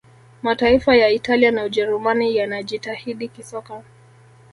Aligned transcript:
mataifa 0.43 0.95
ya 0.95 1.09
italia 1.09 1.51
na 1.51 1.63
ujerumani 1.63 2.35
yanajitahidi 2.35 3.27
kisoka 3.27 3.83